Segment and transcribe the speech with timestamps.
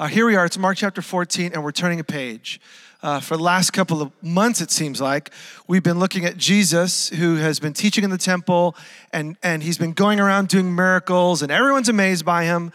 [0.00, 2.58] Uh, here we are, it's Mark chapter 14, and we're turning a page.
[3.02, 5.30] Uh, for the last couple of months, it seems like,
[5.68, 8.74] we've been looking at Jesus, who has been teaching in the temple,
[9.12, 12.72] and, and he's been going around doing miracles, and everyone's amazed by him.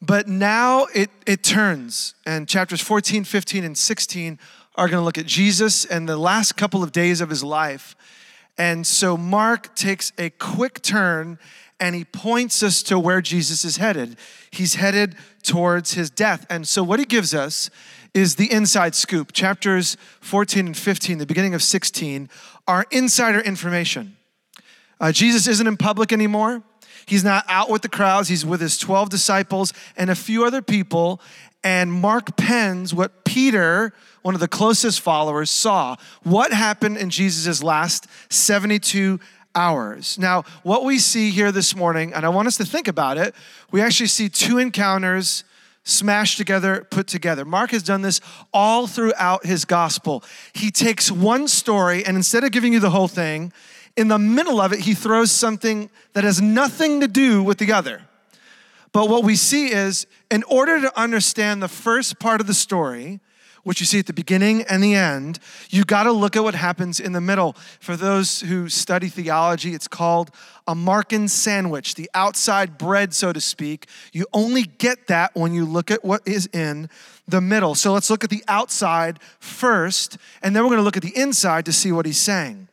[0.00, 4.38] But now it, it turns, and chapters 14, 15, and 16
[4.76, 7.96] are going to look at Jesus and the last couple of days of his life.
[8.56, 11.40] And so Mark takes a quick turn
[11.80, 14.16] and he points us to where Jesus is headed.
[14.50, 16.46] He's headed towards his death.
[16.50, 17.70] And so, what he gives us
[18.12, 19.32] is the inside scoop.
[19.32, 22.28] Chapters 14 and 15, the beginning of 16,
[22.68, 24.16] are insider information.
[25.00, 26.62] Uh, Jesus isn't in public anymore.
[27.06, 28.28] He's not out with the crowds.
[28.28, 31.20] He's with his 12 disciples and a few other people.
[31.64, 35.96] And Mark pens what Peter, one of the closest followers, saw.
[36.22, 39.18] What happened in Jesus' last 72
[39.54, 40.18] hours.
[40.18, 43.34] Now, what we see here this morning, and I want us to think about it,
[43.70, 45.44] we actually see two encounters
[45.82, 47.44] smashed together, put together.
[47.44, 48.20] Mark has done this
[48.52, 50.22] all throughout his gospel.
[50.52, 53.52] He takes one story, and instead of giving you the whole thing,
[53.96, 57.72] in the middle of it, he throws something that has nothing to do with the
[57.72, 58.02] other.
[58.92, 63.20] But what we see is, in order to understand the first part of the story,
[63.62, 66.54] which you see at the beginning and the end, you got to look at what
[66.54, 67.54] happens in the middle.
[67.80, 70.30] For those who study theology, it's called
[70.66, 73.86] a Markan sandwich, the outside bread, so to speak.
[74.12, 76.88] You only get that when you look at what is in
[77.26, 77.74] the middle.
[77.74, 81.16] So let's look at the outside first, and then we're going to look at the
[81.16, 82.68] inside to see what he's saying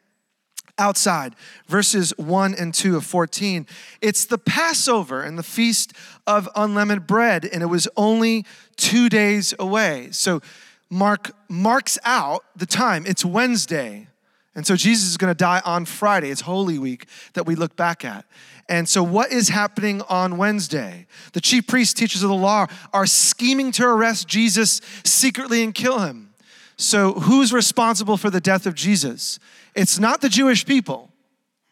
[0.78, 1.36] outside.
[1.68, 3.66] Verses 1 and 2 of 14.
[4.02, 5.94] It's the Passover and the Feast
[6.26, 10.10] of Unleavened Bread, and it was only two days away.
[10.12, 10.42] So
[10.90, 13.06] Mark marks out the time.
[13.06, 14.08] It's Wednesday.
[14.56, 16.32] And so Jesus is going to die on Friday.
[16.32, 18.26] It's Holy Week that we look back at.
[18.70, 21.06] And so, what is happening on Wednesday?
[21.34, 26.00] The chief priests, teachers of the law, are scheming to arrest Jesus secretly and kill
[26.00, 26.34] him.
[26.76, 29.40] So, who's responsible for the death of Jesus?
[29.76, 31.12] It's not the Jewish people.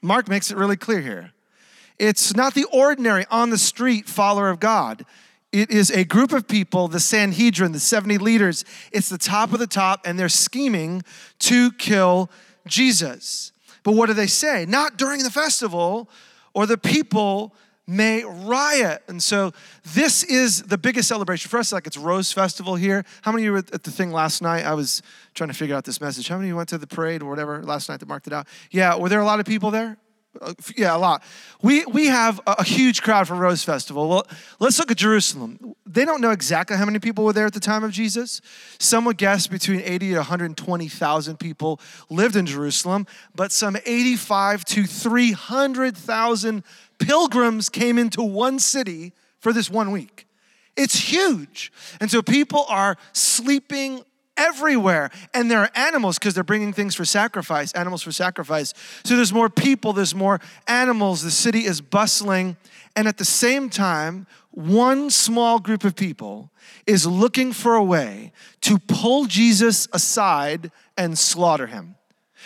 [0.02, 1.32] Mark makes it really clear here.
[1.98, 5.06] It's not the ordinary on the street follower of God.
[5.56, 8.66] It is a group of people, the Sanhedrin, the 70 leaders.
[8.92, 11.02] It's the top of the top, and they're scheming
[11.40, 12.30] to kill
[12.68, 13.54] Jesus.
[13.84, 14.66] But what do they say?
[14.66, 16.10] Not during the festival,
[16.54, 17.56] or the people
[17.88, 19.02] may riot.
[19.08, 19.54] And so
[19.94, 21.72] this is the biggest celebration for us.
[21.72, 23.06] Like it's Rose Festival here.
[23.22, 24.66] How many of you were at the thing last night?
[24.66, 25.02] I was
[25.36, 26.28] trying to figure out this message.
[26.28, 28.34] How many of you went to the parade or whatever last night that marked it
[28.34, 28.46] out?
[28.72, 29.96] Yeah, were there a lot of people there?
[30.42, 31.24] Uh, yeah, a lot.
[31.62, 34.10] We, we have a, huge crowd for Rose Festival.
[34.10, 34.28] Well,
[34.60, 35.76] let's look at Jerusalem.
[35.86, 38.42] They don't know exactly how many people were there at the time of Jesus.
[38.80, 41.80] Some would guess between 80 to 120,000 people
[42.10, 46.64] lived in Jerusalem, but some 85 to 300,000
[47.00, 50.28] pilgrims came into one city for this one week.
[50.76, 51.72] It's huge.
[52.02, 54.04] And so people are sleeping
[54.38, 55.12] everywhere.
[55.34, 58.74] And there are animals because they're bringing things for sacrifice, animals for sacrifice.
[59.04, 61.22] So there's more people, there's more animals.
[61.22, 62.58] The city is bustling.
[62.96, 66.52] And at the same time, one small group of people
[66.88, 68.32] is looking for a way
[68.62, 71.96] to pull Jesus aside and slaughter him.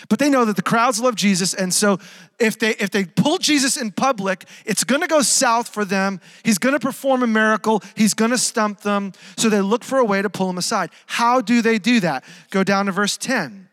[0.08, 2.00] But they know that the crowds love Jesus, and so
[2.40, 6.22] if they if they pull Jesus in public, it's going to go south for them.
[6.44, 7.84] He's going to perform a miracle.
[7.96, 9.12] He's going to stump them.
[9.38, 10.92] So they look for a way to pull him aside.
[11.06, 12.24] How do they do that?
[12.50, 13.68] Go down to verse 10.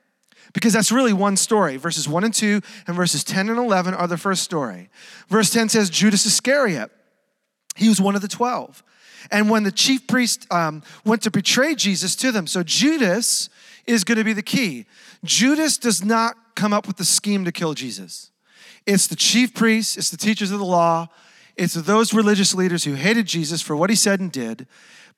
[0.53, 1.77] Because that's really one story.
[1.77, 4.89] Verses 1 and 2 and verses 10 and 11 are the first story.
[5.29, 6.91] Verse 10 says Judas Iscariot.
[7.77, 8.83] He was one of the 12.
[9.31, 13.51] And when the chief priest um, went to betray Jesus to them, so Judas
[13.87, 14.87] is going to be the key.
[15.25, 18.31] Judas does not come up with the scheme to kill Jesus.
[18.87, 21.09] It's the chief priests, it's the teachers of the law,
[21.57, 24.67] it's those religious leaders who hated Jesus for what he said and did,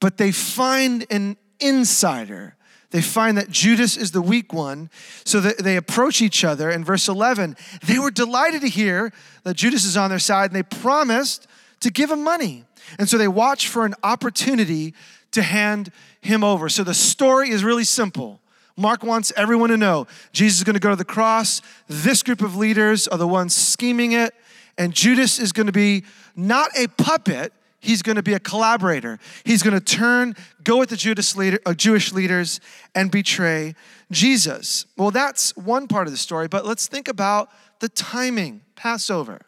[0.00, 2.56] but they find an insider.
[2.90, 4.88] They find that Judas is the weak one,
[5.24, 6.70] so that they approach each other.
[6.70, 9.12] In verse 11, they were delighted to hear
[9.42, 11.46] that Judas is on their side, and they promised
[11.80, 12.64] to give him money.
[12.98, 14.94] And so they watch for an opportunity
[15.32, 15.92] to hand
[16.22, 16.70] him over.
[16.70, 18.40] So the story is really simple.
[18.78, 21.60] Mark wants everyone to know Jesus is going to go to the cross.
[21.88, 24.32] This group of leaders are the ones scheming it.
[24.78, 26.04] And Judas is going to be
[26.36, 29.18] not a puppet, he's going to be a collaborator.
[29.42, 32.60] He's going to turn, go with the Judas leader, uh, Jewish leaders
[32.94, 33.74] and betray
[34.12, 34.86] Jesus.
[34.96, 37.50] Well, that's one part of the story, but let's think about
[37.80, 39.40] the timing Passover.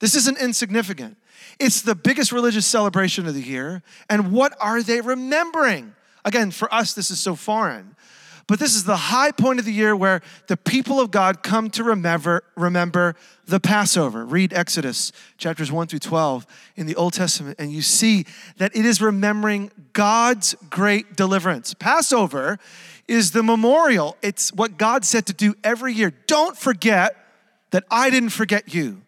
[0.00, 1.18] This isn't insignificant.
[1.60, 3.82] It's the biggest religious celebration of the year.
[4.08, 5.94] And what are they remembering?
[6.24, 7.94] Again, for us, this is so foreign.
[8.46, 11.70] But this is the high point of the year where the people of God come
[11.70, 14.24] to remember, remember the Passover.
[14.24, 16.46] Read Exodus chapters 1 through 12
[16.76, 18.26] in the Old Testament, and you see
[18.58, 21.72] that it is remembering God's great deliverance.
[21.74, 22.58] Passover
[23.08, 26.12] is the memorial, it's what God said to do every year.
[26.26, 27.16] Don't forget
[27.70, 29.02] that I didn't forget you.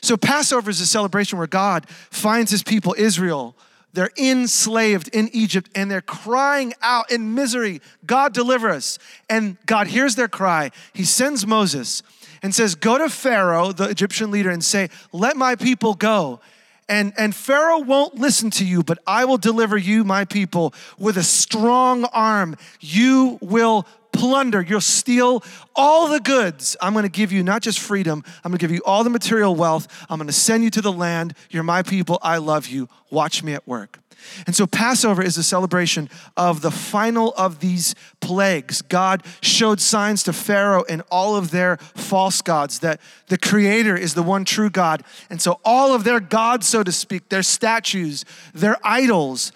[0.00, 3.56] So, Passover is a celebration where God finds his people, Israel,
[3.92, 8.98] they're enslaved in Egypt and they're crying out in misery, God deliver us.
[9.28, 10.70] And God hears their cry.
[10.92, 12.02] He sends Moses
[12.42, 16.40] and says, Go to Pharaoh, the Egyptian leader, and say, Let my people go.
[16.88, 21.16] And, and Pharaoh won't listen to you, but I will deliver you, my people, with
[21.16, 22.56] a strong arm.
[22.80, 25.42] You will plunder, you'll steal
[25.74, 26.76] all the goods.
[26.80, 29.10] I'm going to give you not just freedom, I'm going to give you all the
[29.10, 29.88] material wealth.
[30.08, 31.34] I'm going to send you to the land.
[31.50, 32.18] You're my people.
[32.22, 32.88] I love you.
[33.10, 33.98] Watch me at work.
[34.46, 38.82] And so Passover is a celebration of the final of these plagues.
[38.82, 44.14] God showed signs to Pharaoh and all of their false gods that the Creator is
[44.14, 45.02] the one true God.
[45.30, 48.24] And so all of their gods, so to speak, their statues,
[48.54, 49.52] their idols,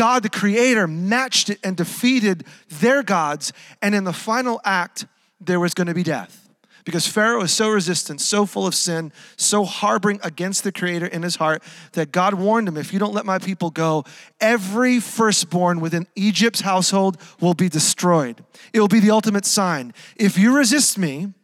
[0.00, 3.52] God, the creator, matched it and defeated their gods.
[3.82, 5.04] And in the final act,
[5.42, 6.48] there was going to be death.
[6.86, 11.22] Because Pharaoh is so resistant, so full of sin, so harboring against the Creator in
[11.22, 11.62] his heart
[11.92, 14.04] that God warned him if you don't let my people go,
[14.40, 18.42] every firstborn within Egypt's household will be destroyed.
[18.72, 19.92] It will be the ultimate sign.
[20.16, 21.34] If you resist me,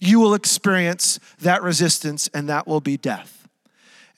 [0.00, 3.37] you will experience that resistance, and that will be death.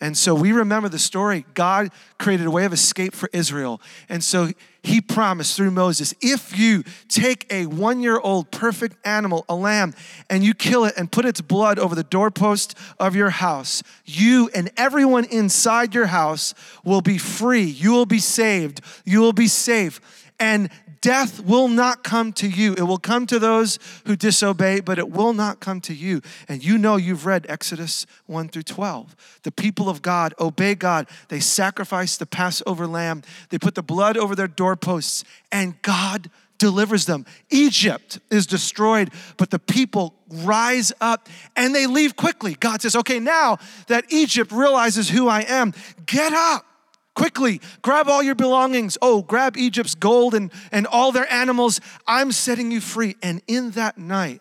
[0.00, 1.44] And so we remember the story.
[1.52, 3.82] God created a way of escape for Israel.
[4.08, 4.50] And so
[4.82, 9.94] he promised through Moses if you take a one year old perfect animal, a lamb,
[10.30, 14.50] and you kill it and put its blood over the doorpost of your house, you
[14.54, 17.64] and everyone inside your house will be free.
[17.64, 18.80] You will be saved.
[19.04, 20.00] You will be safe.
[20.38, 20.70] And
[21.00, 22.74] death will not come to you.
[22.74, 26.20] It will come to those who disobey, but it will not come to you.
[26.48, 29.40] And you know you've read Exodus 1 through 12.
[29.42, 31.08] The people of God obey God.
[31.28, 37.06] They sacrifice the Passover lamb, they put the blood over their doorposts, and God delivers
[37.06, 37.24] them.
[37.48, 42.54] Egypt is destroyed, but the people rise up and they leave quickly.
[42.54, 43.58] God says, Okay, now
[43.88, 45.72] that Egypt realizes who I am,
[46.06, 46.66] get up
[47.14, 48.96] Quickly, grab all your belongings.
[49.02, 51.80] Oh, grab Egypt's gold and, and all their animals.
[52.06, 53.16] I'm setting you free.
[53.22, 54.40] And in that night,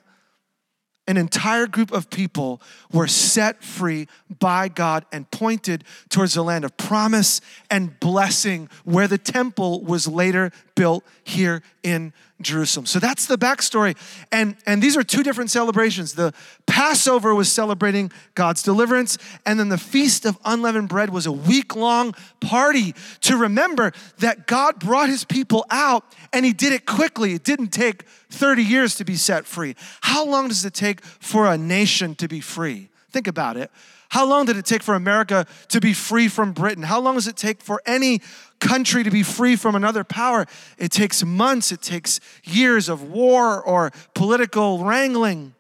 [1.10, 2.62] an entire group of people
[2.94, 4.08] were set free
[4.38, 10.08] by God and pointed towards the land of promise and blessing where the temple was
[10.08, 12.86] later built here in Jerusalem.
[12.86, 13.98] So that's the backstory.
[14.32, 16.14] And, and these are two different celebrations.
[16.14, 16.34] The
[16.68, 21.76] Passover was celebrating God's deliverance, and then the Feast of Unleavened Bread was a week
[21.76, 27.34] long party to remember that God brought his people out and he did it quickly.
[27.34, 29.76] It didn't take 30 years to be set free.
[30.00, 32.88] How long does it take for a nation to be free?
[33.12, 33.70] Think about it.
[34.10, 36.84] How long did it take for America to be free from Britain?
[36.84, 38.22] How long does it take for any
[38.60, 40.48] country to be free from another power?
[40.78, 45.54] It takes months, it takes years of war or political wrangling.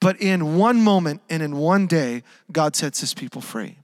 [0.00, 2.22] But in one moment and in one day,
[2.52, 3.77] God sets his people free.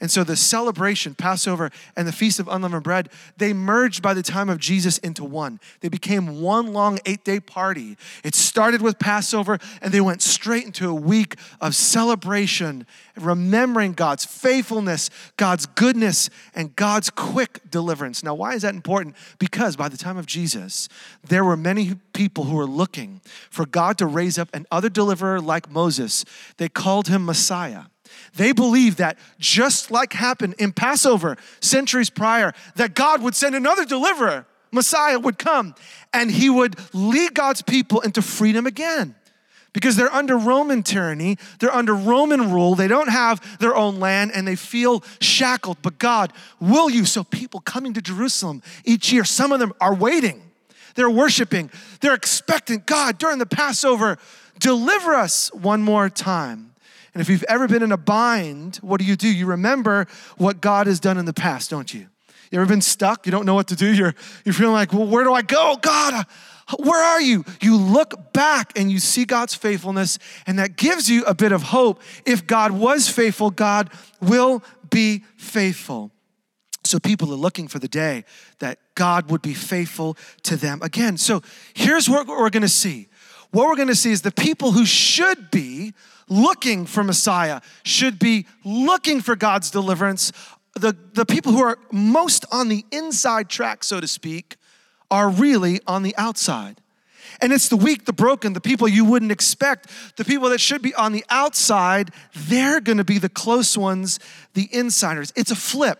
[0.00, 4.22] And so the celebration, Passover and the Feast of Unleavened Bread, they merged by the
[4.22, 5.60] time of Jesus into one.
[5.80, 7.98] They became one long eight day party.
[8.24, 14.24] It started with Passover and they went straight into a week of celebration, remembering God's
[14.24, 18.22] faithfulness, God's goodness, and God's quick deliverance.
[18.22, 19.16] Now, why is that important?
[19.38, 20.88] Because by the time of Jesus,
[21.22, 23.20] there were many people who were looking
[23.50, 26.24] for God to raise up another deliverer like Moses.
[26.56, 27.84] They called him Messiah.
[28.34, 33.84] They believed that just like happened in Passover centuries prior, that God would send another
[33.84, 35.74] deliverer, Messiah would come,
[36.12, 39.14] and he would lead God's people into freedom again.
[39.72, 44.32] Because they're under Roman tyranny, they're under Roman rule, they don't have their own land,
[44.34, 45.78] and they feel shackled.
[45.80, 47.04] But God, will you?
[47.04, 50.42] So people coming to Jerusalem each year, some of them are waiting,
[50.96, 54.18] they're worshiping, they're expecting God during the Passover,
[54.58, 56.69] deliver us one more time.
[57.14, 59.28] And if you've ever been in a bind, what do you do?
[59.28, 62.06] You remember what God has done in the past, don't you?
[62.50, 63.26] You ever been stuck?
[63.26, 63.92] You don't know what to do.
[63.92, 64.14] You're,
[64.44, 65.76] you're feeling like, well, where do I go?
[65.80, 66.26] God,
[66.78, 67.44] where are you?
[67.60, 71.62] You look back and you see God's faithfulness, and that gives you a bit of
[71.64, 72.00] hope.
[72.26, 73.90] If God was faithful, God
[74.20, 76.10] will be faithful.
[76.84, 78.24] So people are looking for the day
[78.58, 81.18] that God would be faithful to them again.
[81.18, 81.42] So
[81.74, 83.08] here's what we're gonna see.
[83.50, 85.94] What we're gonna see is the people who should be
[86.28, 90.32] looking for Messiah, should be looking for God's deliverance.
[90.74, 94.56] The, the people who are most on the inside track, so to speak,
[95.10, 96.80] are really on the outside.
[97.42, 100.82] And it's the weak, the broken, the people you wouldn't expect, the people that should
[100.82, 104.20] be on the outside, they're gonna be the close ones,
[104.54, 105.32] the insiders.
[105.34, 105.98] It's a flip.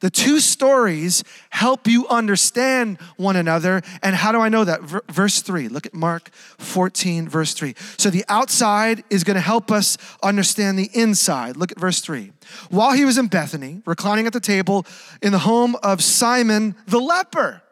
[0.00, 3.82] The two stories help you understand one another.
[4.02, 4.82] And how do I know that?
[5.10, 5.68] verse 3.
[5.68, 7.74] Look at Mark 14, verse 3.
[7.96, 11.56] So the outside is going to help us understand the inside.
[11.56, 12.32] Look at verse 3.
[12.70, 14.86] While he was in Bethany, reclining at the table
[15.22, 17.62] in the home of Simon the leper.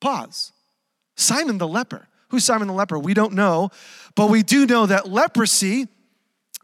[0.00, 0.52] Pause.
[1.16, 2.08] Simon the leper.
[2.28, 2.98] Who's Simon the leper?
[2.98, 3.70] We don't know,
[4.14, 5.86] but we do know that leprosy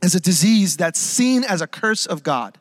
[0.03, 2.59] is a disease that's seen as a curse of God.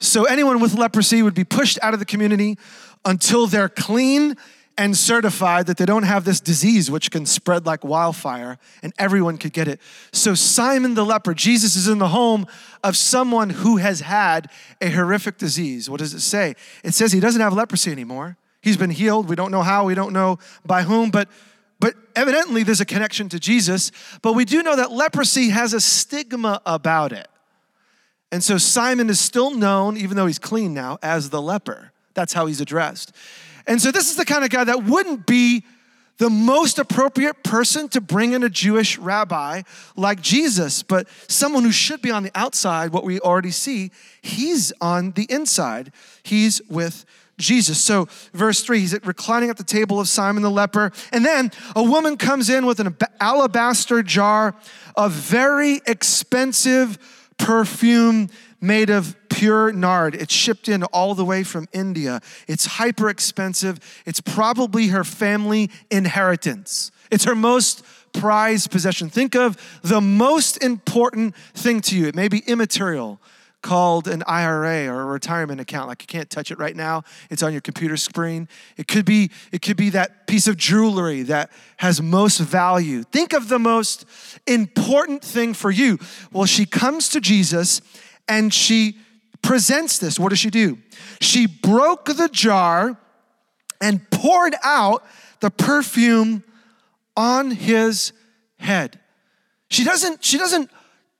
[0.00, 2.58] So anyone with leprosy would be pushed out of the community
[3.04, 4.36] until they're clean
[4.78, 9.36] and certified that they don't have this disease which can spread like wildfire and everyone
[9.36, 9.78] could get it.
[10.10, 12.46] So Simon the leper, Jesus is in the home
[12.82, 15.90] of someone who has had a horrific disease.
[15.90, 16.54] What does it say?
[16.82, 18.38] It says he doesn't have leprosy anymore.
[18.62, 19.28] He's been healed.
[19.28, 21.28] We don't know how, we don't know by whom, but
[21.78, 23.90] but evidently there's a connection to Jesus,
[24.20, 27.26] but we do know that leprosy has a stigma about it.
[28.32, 31.92] And so Simon is still known, even though he's clean now, as the leper.
[32.14, 33.12] That's how he's addressed.
[33.66, 35.64] And so this is the kind of guy that wouldn't be
[36.18, 39.62] the most appropriate person to bring in a Jewish rabbi
[39.96, 44.70] like Jesus, but someone who should be on the outside, what we already see, he's
[44.82, 45.92] on the inside.
[46.22, 47.06] He's with
[47.38, 47.80] Jesus.
[47.82, 50.92] So, verse three, he's reclining at the table of Simon the leper.
[51.10, 54.54] And then a woman comes in with an alabaster jar
[54.96, 56.98] of very expensive
[57.40, 58.28] perfume
[58.60, 60.14] made of pure nard.
[60.14, 62.20] It's shipped in all the way from India.
[62.46, 63.80] It's hyper expensive.
[64.04, 66.90] It's probably her family inheritance.
[67.10, 67.82] It's her most
[68.12, 69.08] prized possession.
[69.08, 72.06] Think of the most important thing to you.
[72.06, 73.20] It may be immaterial,
[73.62, 75.88] called an IRA or a retirement account.
[75.88, 77.02] Like you can't touch it right now.
[77.30, 78.48] It's on your computer screen.
[78.76, 83.02] It could be it could be that piece of jewelry that has most value.
[83.02, 84.04] Think of the most
[84.46, 85.98] important thing for you.
[86.32, 87.82] Well, she comes to Jesus
[88.28, 88.96] and she
[89.42, 90.18] presents this.
[90.18, 90.78] What does she do?
[91.20, 92.98] She broke the jar
[93.80, 95.04] and poured out
[95.40, 96.44] the perfume
[97.16, 98.12] on his
[98.58, 98.98] head.
[99.68, 100.70] She doesn't she doesn't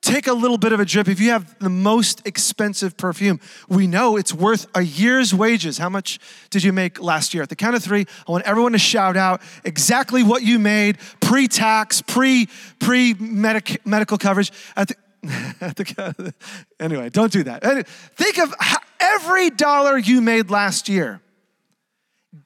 [0.02, 1.09] take a little bit of a drip.
[1.09, 5.78] If you have the most expensive perfume, we know it's worth a year's wages.
[5.78, 6.19] How much
[6.50, 7.42] did you make last year?
[7.42, 10.99] At the count of three, I want everyone to shout out exactly what you made
[11.21, 14.52] pre tax, pre pre medical coverage.
[14.76, 14.95] At the,
[15.61, 16.35] at the,
[16.78, 17.87] anyway, don't do that.
[17.87, 18.54] Think of
[18.99, 21.21] every dollar you made last year,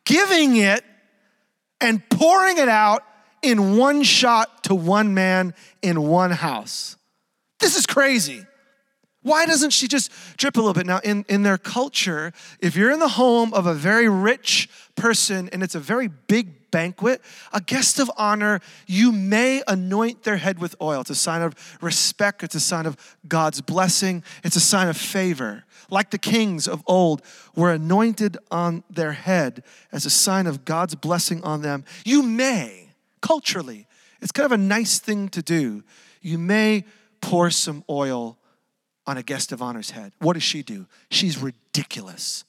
[0.04, 0.84] giving it
[1.80, 3.04] and pouring it out
[3.42, 6.96] in one shot to one man in one house.
[7.64, 8.44] This is crazy.
[9.23, 10.85] Why doesn't she just drip a little bit?
[10.85, 12.30] Now, in, in their culture,
[12.61, 16.71] if you're in the home of a very rich person and it's a very big
[16.71, 17.23] banquet,
[17.54, 21.00] a guest of honor, you may anoint their head with oil.
[21.00, 24.97] It's a sign of respect, it's a sign of God's blessing, it's a sign of
[24.99, 25.64] favor.
[25.88, 27.23] Like the kings of old
[27.56, 31.87] were anointed on their head as a sign of God's blessing on them.
[32.04, 32.90] You may,
[33.23, 33.87] culturally,
[34.21, 35.83] it's kind of a nice thing to do.
[36.21, 36.85] You may
[37.25, 38.37] pour some oil
[39.07, 40.12] on a guest of honor's head.
[40.19, 40.87] What does she do?
[41.11, 42.45] She's ridiculous.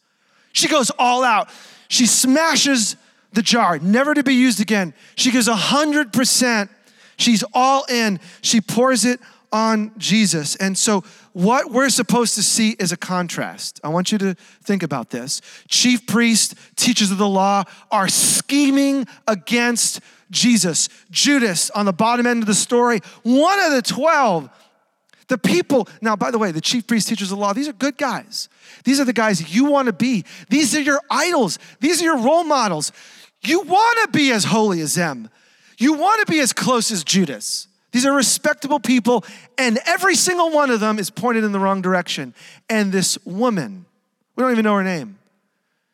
[0.51, 1.50] She goes all out.
[1.88, 2.98] She smashes
[3.32, 4.94] the jar, never to be used again.
[5.15, 6.70] She gives 100%.
[7.17, 8.20] She's all in.
[8.41, 9.22] She pours it
[9.53, 10.58] on Jesus.
[10.58, 13.79] And so, what we're supposed to see is a contrast.
[13.82, 15.41] I want you to think about this.
[15.70, 20.01] Chief priests, teachers of the law are scheming against
[20.32, 20.89] Jesus.
[21.12, 24.50] Judas, on the bottom end of the story, one of the 12
[25.27, 27.74] the people, now, by the way, the chief priests, teachers of the law, these are
[27.74, 28.48] good guys.
[28.84, 30.24] These are the guys you want to be.
[30.50, 31.58] These are your idols.
[31.79, 32.91] These are your role models.
[33.41, 35.29] You want to be as holy as them.
[35.77, 37.67] You want to be as close as Judas.
[37.91, 39.24] These are respectable people,
[39.58, 42.34] and every single one of them is pointed in the wrong direction.
[42.70, 43.86] And this woman,
[44.36, 45.17] we don't even know her name,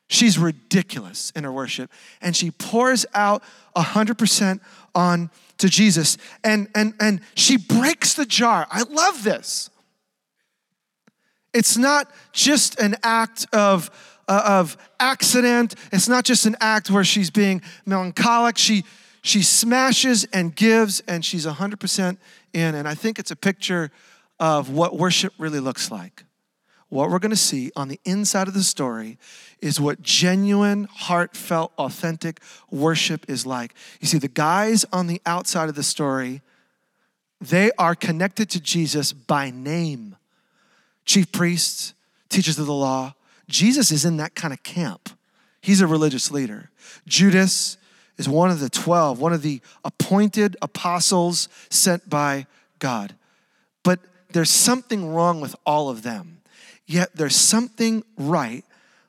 [0.07, 3.43] she's ridiculous in her worship, and she pours out
[3.75, 4.59] 100%
[4.95, 5.29] on
[5.61, 6.17] to Jesus.
[6.43, 8.67] And, and, and she breaks the jar.
[8.69, 9.69] I love this.
[11.53, 13.89] It's not just an act of,
[14.27, 18.57] uh, of accident, it's not just an act where she's being melancholic.
[18.57, 18.85] She,
[19.21, 22.17] she smashes and gives, and she's 100%
[22.53, 22.75] in.
[22.75, 23.91] And I think it's a picture
[24.39, 26.23] of what worship really looks like
[26.91, 29.17] what we're going to see on the inside of the story
[29.61, 33.73] is what genuine, heartfelt, authentic worship is like.
[34.01, 36.41] You see, the guys on the outside of the story,
[37.39, 40.17] they are connected to Jesus by name.
[41.05, 41.93] Chief priests,
[42.27, 43.15] teachers of the law.
[43.47, 45.11] Jesus is in that kind of camp.
[45.61, 46.71] He's a religious leader.
[47.07, 47.77] Judas
[48.17, 52.47] is one of the 12, one of the appointed apostles sent by
[52.79, 53.15] God.
[53.81, 54.01] But
[54.33, 56.39] there's something wrong with all of them.
[56.91, 58.65] Yet there's something right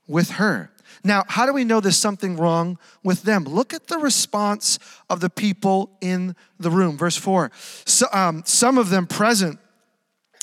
[0.07, 0.71] with her.
[1.03, 3.43] Now, how do we know there's something wrong with them?
[3.43, 4.79] Look at the response
[5.11, 6.97] of the people in the room.
[6.97, 7.51] Verse 4.
[7.85, 9.59] So, um, some of them present,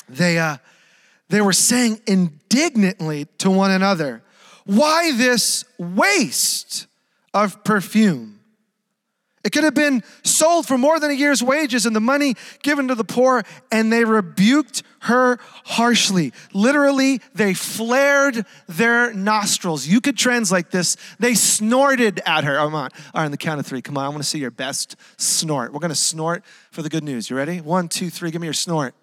[0.06, 0.58] they, uh,
[1.30, 4.22] they were saying indignantly to one another,
[4.66, 6.88] Why this waste
[7.32, 8.39] of perfume?
[9.42, 12.88] It could have been sold for more than a year's wages and the money given
[12.88, 13.42] to the poor,
[13.72, 16.34] and they rebuked her harshly.
[16.52, 19.86] Literally, they flared their nostrils.
[19.86, 20.98] You could translate this.
[21.18, 22.56] They snorted at her.
[22.56, 22.90] Come on.
[23.14, 23.80] All right, on the count of three.
[23.80, 25.72] Come on, I want to see your best snort.
[25.72, 27.30] We're going to snort for the good news.
[27.30, 27.62] You ready?
[27.62, 28.30] One, two, three.
[28.30, 28.94] Give me your snort.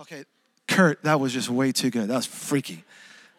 [0.00, 0.24] Okay,
[0.66, 2.08] Kurt, that was just way too good.
[2.08, 2.84] That was freaky.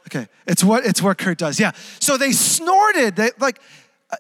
[0.08, 1.60] Okay, it's what it's what Kurt does.
[1.60, 1.72] Yeah.
[2.00, 3.18] So they snorted.
[3.18, 3.60] They like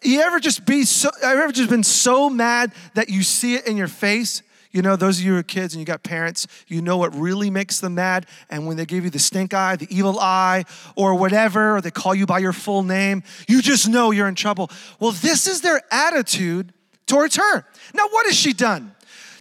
[0.04, 3.68] you ever just be so, I've ever just been so mad that you see it
[3.68, 4.42] in your face?
[4.72, 7.16] You know, those of you who are kids and you got parents, you know what
[7.16, 8.28] really makes them mad.
[8.52, 10.66] And when they give you the stink eye, the evil eye,
[10.96, 14.36] or whatever, or they call you by your full name, you just know you're in
[14.36, 14.70] trouble.
[15.00, 16.72] Well, this is their attitude
[17.08, 17.66] towards her.
[17.96, 18.94] Now, what has she done?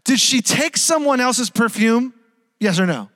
[0.05, 2.15] Did she take someone else's perfume?
[2.59, 3.11] Yes or no?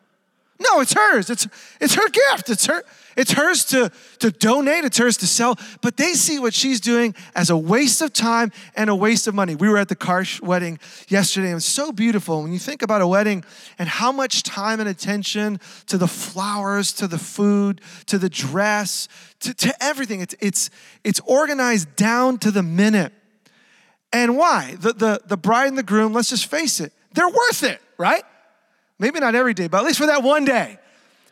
[0.61, 1.31] No, it's hers.
[1.31, 1.49] It's,
[1.81, 2.51] it's her gift.
[2.51, 2.85] It's her.
[3.17, 3.91] It's hers to,
[4.21, 8.01] to donate, it's hers to sell, but they see what she's doing as a waste
[8.03, 9.55] of time and a waste of money.
[9.55, 10.79] We were at the Karsh wedding
[11.09, 12.43] yesterday, and it was so beautiful.
[12.43, 13.45] When you think about a wedding
[13.79, 19.09] and how much time and attention to the flowers, to the food, to the dress,
[19.41, 20.71] to, to everything, it's, it's,
[21.05, 23.13] it's organized down to the minute.
[24.13, 24.77] And why?
[24.79, 28.23] The, the, the bride and the groom, let's just face it, they're worth it, right?
[28.99, 30.79] Maybe not every day, but at least for that one day.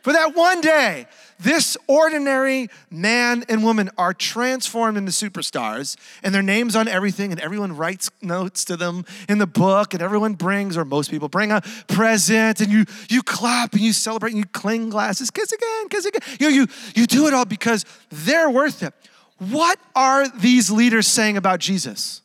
[0.01, 1.05] For that one day,
[1.39, 7.39] this ordinary man and woman are transformed into superstars, and their names on everything, and
[7.39, 11.51] everyone writes notes to them in the book, and everyone brings, or most people bring
[11.51, 15.89] a present, and you you clap and you celebrate and you cling glasses, kiss again,
[15.89, 16.21] kiss again.
[16.39, 18.93] You know, you you do it all because they're worth it.
[19.37, 22.21] What are these leaders saying about Jesus?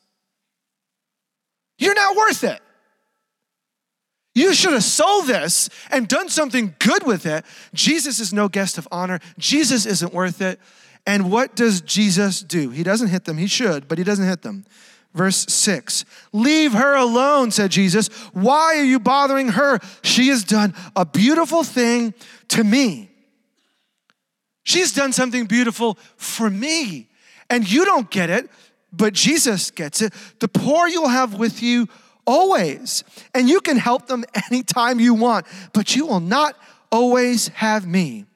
[1.79, 2.61] You're not worth it.
[4.37, 7.43] You should have sold this and done something good with it.
[7.73, 9.19] Jesus is no guest of honor.
[9.39, 10.61] Jesus isn't worth it.
[11.07, 12.69] And what does Jesus do?
[12.69, 13.39] He doesn't hit them.
[13.39, 14.67] He should, but he doesn't hit them.
[15.15, 18.09] Verse 6 Leave her alone, said Jesus.
[18.35, 19.81] Why are you bothering her?
[20.03, 22.13] She has done a beautiful thing
[22.49, 23.09] to me.
[24.65, 27.09] She's done something beautiful for me.
[27.49, 28.51] And you don't get it,
[28.93, 30.13] but Jesus gets it.
[30.41, 31.89] The poor you'll have with you
[32.27, 33.05] always.
[33.35, 36.57] And you can help them anytime you want, but you will not
[36.91, 38.27] always have me.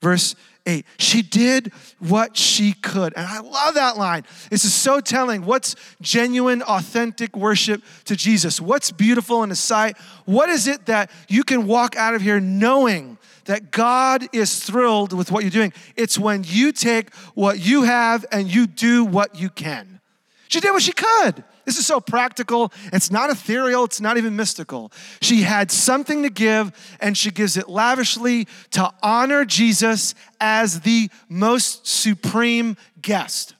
[0.00, 0.34] Verse
[0.66, 0.84] 8.
[0.98, 3.12] She did what she could.
[3.16, 4.24] And I love that line.
[4.50, 5.44] This is so telling.
[5.44, 8.60] What's genuine, authentic worship to Jesus?
[8.60, 9.96] What's beautiful in a sight?
[10.24, 15.12] What is it that you can walk out of here knowing that God is thrilled
[15.12, 15.72] with what you're doing?
[15.96, 20.00] It's when you take what you have and you do what you can.
[20.48, 21.44] She did what she could.
[21.70, 22.72] This is so practical.
[22.92, 24.90] It's not ethereal, it's not even mystical.
[25.20, 31.10] She had something to give, and she gives it lavishly to honor Jesus as the
[31.28, 33.54] most supreme guest.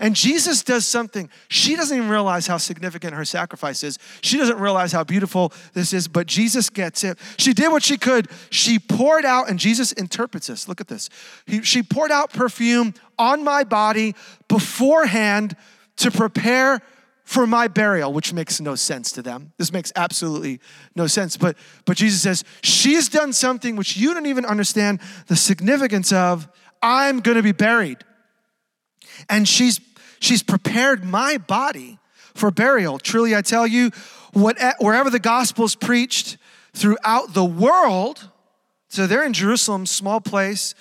[0.00, 1.30] And Jesus does something.
[1.46, 4.00] She doesn't even realize how significant her sacrifice is.
[4.20, 7.20] She doesn't realize how beautiful this is, but Jesus gets it.
[7.36, 8.28] She did what she could.
[8.50, 10.66] She poured out, and Jesus interprets this.
[10.66, 11.08] Look at this.
[11.46, 14.16] He, she poured out perfume on my body
[14.48, 15.54] beforehand
[15.98, 16.82] to prepare
[17.24, 19.52] for my burial, which makes no sense to them.
[19.56, 20.60] This makes absolutely
[20.94, 21.36] no sense.
[21.36, 21.56] But,
[21.86, 26.48] but Jesus says, She's done something which you don't even understand the significance of.
[26.82, 28.04] I'm going to be buried.
[29.30, 29.80] And she's,
[30.20, 31.98] she's prepared my body
[32.34, 32.98] for burial.
[32.98, 33.90] Truly, I tell you,
[34.32, 36.36] what, wherever the gospel is preached
[36.74, 38.28] throughout the world,
[38.88, 40.74] so they're in Jerusalem, small place,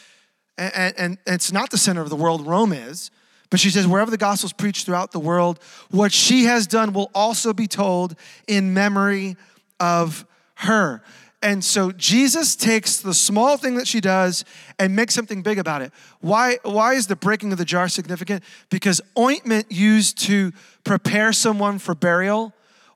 [0.58, 3.12] and, and, and it's not the center of the world, Rome is.
[3.54, 5.60] But she says, wherever the gospel is preached throughout the world,
[5.92, 8.16] what she has done will also be told
[8.48, 9.38] in memory
[9.80, 11.04] of her.
[11.44, 14.44] And so Jesus takes the small thing that she does
[14.80, 15.92] and makes something big about it.
[16.20, 18.44] Why, why is the breaking of the jar significant?
[18.72, 20.52] Because ointment used to
[20.84, 22.54] prepare someone for burial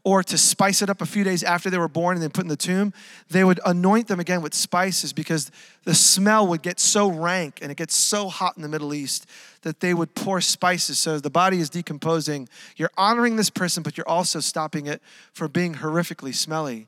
[0.08, 2.46] or to spice it up a few days after they were born and then put
[2.46, 2.94] in the tomb,
[3.30, 5.52] they would anoint them again with spices because
[5.84, 9.26] the smell would get so rank and it gets so hot in the Middle East
[9.64, 10.98] that they would pour spices.
[10.98, 12.48] So the body is decomposing.
[12.78, 15.02] You're honoring this person, but you're also stopping it
[15.34, 16.88] from being horrifically smelly.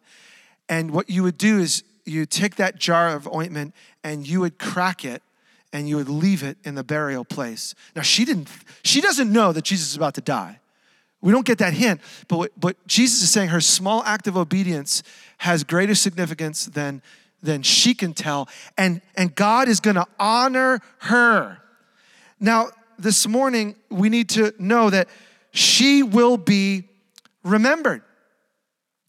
[0.70, 4.58] And what you would do is you take that jar of ointment and you would
[4.58, 5.22] crack it
[5.74, 7.76] and you would leave it in the burial place.
[7.98, 8.48] Now she didn't
[8.86, 10.60] she doesn't know that Jesus is about to die.
[11.22, 15.04] We don't get that hint, but, but Jesus is saying her small act of obedience
[15.40, 17.02] has greater significance than,
[17.44, 21.60] than she can tell, and, and God is gonna honor her.
[22.40, 25.08] Now, this morning, we need to know that
[25.52, 26.88] she will be
[27.44, 28.02] remembered.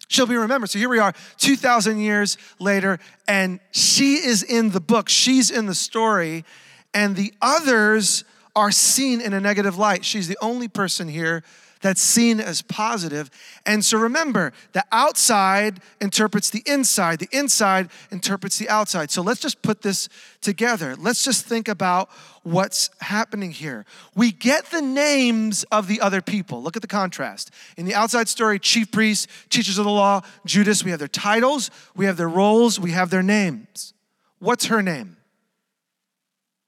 [0.08, 0.70] She'll be remembered.
[0.70, 5.66] So here we are, 2,000 years later, and she is in the book, she's in
[5.66, 6.44] the story,
[6.92, 8.24] and the others
[8.56, 10.04] are seen in a negative light.
[10.04, 11.44] She's the only person here
[11.80, 13.30] that's seen as positive.
[13.64, 19.10] And so remember, the outside interprets the inside, the inside interprets the outside.
[19.10, 20.08] So let's just put this
[20.40, 20.94] together.
[20.96, 22.10] Let's just think about
[22.42, 23.84] what's happening here.
[24.14, 26.62] We get the names of the other people.
[26.62, 27.50] Look at the contrast.
[27.76, 31.70] In the outside story, chief priests, teachers of the law, Judas, we have their titles,
[31.96, 33.94] we have their roles, we have their names.
[34.38, 35.16] What's her name?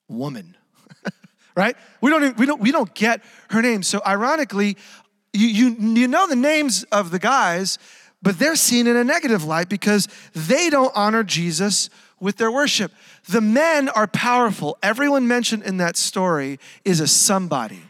[0.09, 0.57] Woman.
[1.56, 1.76] right?
[2.00, 3.82] We don't, even, we, don't, we don't get her name.
[3.82, 4.76] So, ironically,
[5.32, 7.78] you, you, you know the names of the guys,
[8.22, 12.92] but they're seen in a negative light because they don't honor Jesus with their worship.
[13.28, 14.78] The men are powerful.
[14.82, 17.82] Everyone mentioned in that story is a somebody.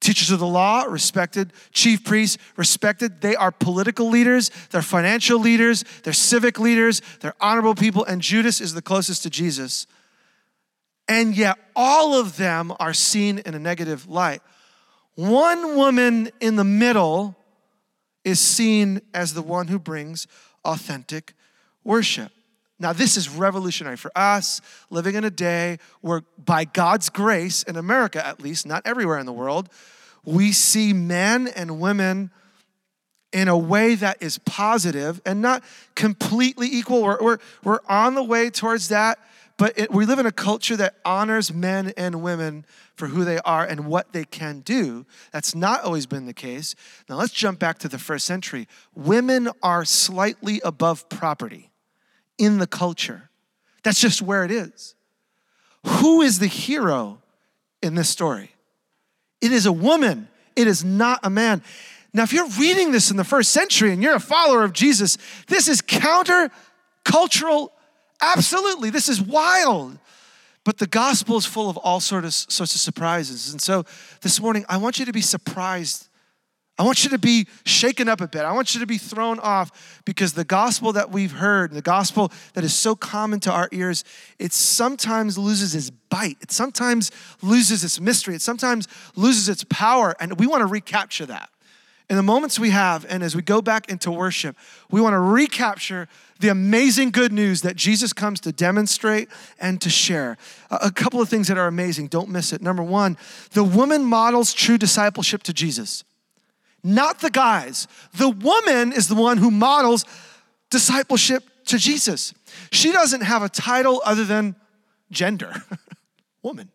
[0.00, 1.52] Teachers of the law, respected.
[1.72, 3.22] Chief priests, respected.
[3.22, 8.60] They are political leaders, they're financial leaders, they're civic leaders, they're honorable people, and Judas
[8.60, 9.86] is the closest to Jesus.
[11.08, 14.42] And yet, all of them are seen in a negative light.
[15.14, 17.36] One woman in the middle
[18.24, 20.26] is seen as the one who brings
[20.64, 21.34] authentic
[21.84, 22.32] worship.
[22.78, 27.76] Now, this is revolutionary for us living in a day where, by God's grace, in
[27.76, 29.70] America at least, not everywhere in the world,
[30.24, 32.30] we see men and women
[33.32, 35.62] in a way that is positive and not
[35.94, 37.02] completely equal.
[37.02, 39.18] We're, we're, we're on the way towards that,
[39.58, 43.38] but it, we live in a culture that honors men and women for who they
[43.38, 45.06] are and what they can do.
[45.32, 46.74] That's not always been the case.
[47.08, 48.68] Now let's jump back to the first century.
[48.94, 51.70] Women are slightly above property
[52.36, 53.30] in the culture.
[53.82, 54.94] That's just where it is.
[55.86, 57.22] Who is the hero
[57.82, 58.50] in this story?
[59.40, 61.62] It is a woman, it is not a man.
[62.12, 65.18] Now, if you're reading this in the first century and you're a follower of Jesus,
[65.48, 66.50] this is counter
[67.04, 67.72] cultural.
[68.20, 69.98] Absolutely, this is wild.
[70.64, 73.52] But the gospel is full of all sorts of, sorts of surprises.
[73.52, 73.84] And so
[74.22, 76.08] this morning, I want you to be surprised.
[76.78, 78.42] I want you to be shaken up a bit.
[78.42, 82.32] I want you to be thrown off because the gospel that we've heard, the gospel
[82.54, 84.02] that is so common to our ears,
[84.38, 86.36] it sometimes loses its bite.
[86.40, 88.34] It sometimes loses its mystery.
[88.34, 90.16] It sometimes loses its power.
[90.20, 91.48] And we want to recapture that.
[92.08, 94.56] In the moments we have, and as we go back into worship,
[94.90, 96.06] we want to recapture
[96.38, 100.36] the amazing good news that Jesus comes to demonstrate and to share.
[100.70, 102.62] A couple of things that are amazing, don't miss it.
[102.62, 103.16] Number one,
[103.52, 106.04] the woman models true discipleship to Jesus,
[106.84, 107.88] not the guys.
[108.14, 110.04] The woman is the one who models
[110.70, 112.34] discipleship to Jesus.
[112.70, 114.54] She doesn't have a title other than
[115.10, 115.54] gender,
[116.42, 116.70] woman.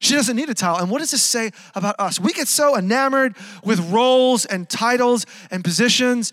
[0.00, 0.78] She doesn't need a title.
[0.78, 2.18] And what does this say about us?
[2.18, 6.32] We get so enamored with roles and titles and positions.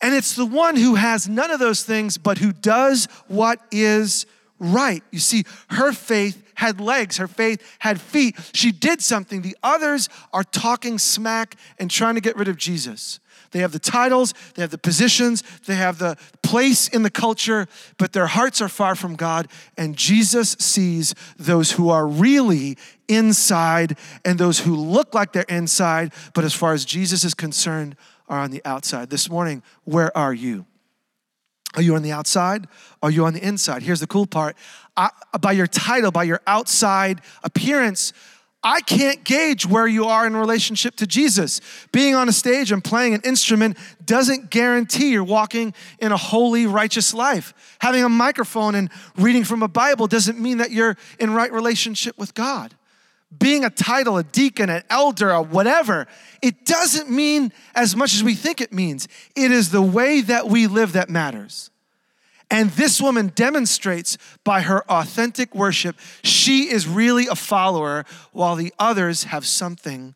[0.00, 4.26] And it's the one who has none of those things, but who does what is
[4.58, 5.02] right.
[5.10, 8.34] You see, her faith had legs, her faith had feet.
[8.54, 9.42] She did something.
[9.42, 13.20] The others are talking smack and trying to get rid of Jesus.
[13.56, 17.68] They have the titles, they have the positions, they have the place in the culture,
[17.96, 19.48] but their hearts are far from God.
[19.78, 22.76] And Jesus sees those who are really
[23.08, 27.96] inside and those who look like they're inside, but as far as Jesus is concerned,
[28.28, 29.08] are on the outside.
[29.08, 30.66] This morning, where are you?
[31.76, 32.68] Are you on the outside?
[33.02, 33.82] Are you on the inside?
[33.82, 34.54] Here's the cool part.
[34.98, 35.08] I,
[35.40, 38.12] by your title, by your outside appearance,
[38.68, 41.60] I can't gauge where you are in relationship to Jesus.
[41.92, 46.66] Being on a stage and playing an instrument doesn't guarantee you're walking in a holy,
[46.66, 47.54] righteous life.
[47.78, 52.18] Having a microphone and reading from a Bible doesn't mean that you're in right relationship
[52.18, 52.74] with God.
[53.38, 56.08] Being a title, a deacon, an elder, a whatever,
[56.42, 59.06] it doesn't mean as much as we think it means.
[59.36, 61.70] It is the way that we live that matters.
[62.50, 68.72] And this woman demonstrates by her authentic worship, she is really a follower while the
[68.78, 70.14] others have something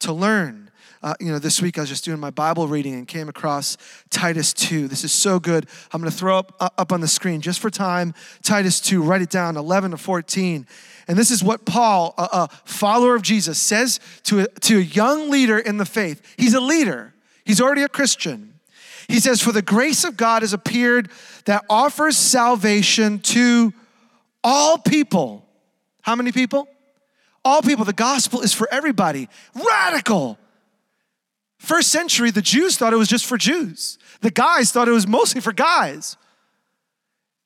[0.00, 0.70] to learn.
[1.02, 3.76] Uh, you know, this week I was just doing my Bible reading and came across
[4.10, 4.86] Titus 2.
[4.86, 5.66] This is so good.
[5.92, 8.14] I'm going to throw up, uh, up on the screen just for time.
[8.42, 10.64] Titus 2, write it down, 11 to 14.
[11.08, 14.82] And this is what Paul, a, a follower of Jesus, says to a, to a
[14.82, 16.22] young leader in the faith.
[16.36, 17.14] He's a leader,
[17.44, 18.51] he's already a Christian.
[19.08, 21.10] He says, For the grace of God has appeared
[21.44, 23.72] that offers salvation to
[24.44, 25.46] all people.
[26.02, 26.68] How many people?
[27.44, 27.84] all people.
[27.84, 29.28] The gospel is for everybody.
[29.54, 30.38] Radical.
[31.58, 33.98] First century, the Jews thought it was just for Jews.
[34.20, 36.16] The guys thought it was mostly for guys.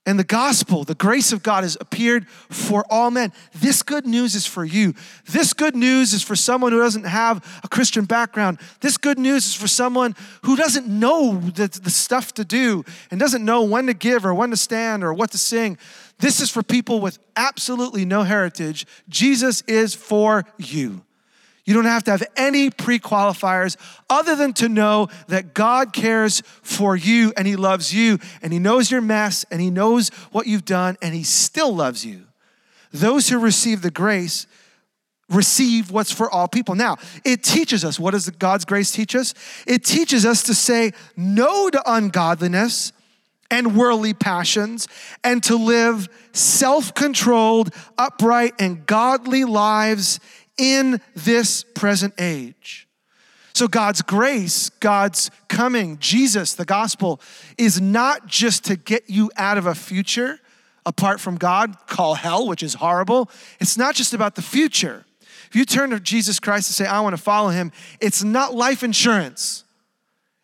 [0.07, 3.33] And the gospel, the grace of God has appeared for all men.
[3.53, 4.95] This good news is for you.
[5.29, 8.61] This good news is for someone who doesn't have a Christian background.
[8.81, 13.19] This good news is for someone who doesn't know the, the stuff to do and
[13.19, 15.77] doesn't know when to give or when to stand or what to sing.
[16.19, 18.87] This is for people with absolutely no heritage.
[19.09, 21.06] Jesus is for you.
[21.67, 23.77] You don't have to have any pre qualifiers
[24.09, 28.61] other than to know that God cares for you and He loves you and He
[28.61, 32.23] knows your mess and He knows what you've done and He still loves you.
[32.93, 34.47] Those who receive the grace
[35.29, 36.77] receive what's for all people.
[36.77, 39.35] Now, it teaches us what does God's grace teach us?
[39.67, 42.93] It teaches us to say no to ungodliness
[43.51, 44.89] and worldly passions
[45.25, 50.21] and to live self controlled, upright, and godly lives
[50.59, 52.89] in this present age.
[53.55, 57.21] So, God's grace, God's coming, Jesus, the gospel,
[57.57, 60.41] is not just to get you out of a future
[60.85, 63.31] apart from God, call hell, which is horrible.
[63.59, 65.05] It's not just about the future.
[65.49, 68.55] If you turn to Jesus Christ and say, I want to follow him, it's not
[68.55, 69.65] life insurance.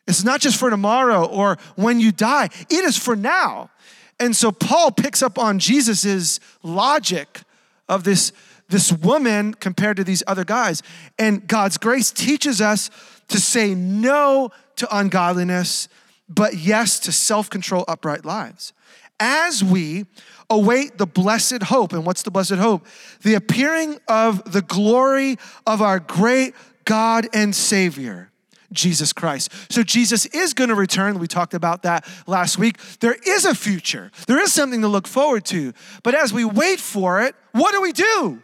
[0.07, 3.71] It's not just for tomorrow or when you die, it is for now.
[4.19, 7.43] And so Paul picks up on Jesus's logic
[7.89, 8.33] of this
[8.73, 10.83] this woman compared to these other guys.
[11.19, 12.91] And God's grace teaches us
[13.29, 15.89] to say no to ungodliness,
[16.29, 18.73] but yes to self control, upright lives.
[19.21, 20.07] As we
[20.51, 22.87] await the blessed hope, and what's the blessed hope?
[23.23, 26.55] The appearing of the glory of our great
[26.85, 28.31] God and Savior.
[28.73, 29.53] Jesus Christ.
[29.71, 31.19] So Jesus is going to return.
[31.19, 32.79] We talked about that last week.
[33.01, 34.11] There is a future.
[34.27, 35.75] There is something to look forward to.
[36.03, 38.43] But as we wait for it, what do we do?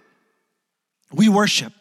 [1.13, 1.73] We worship.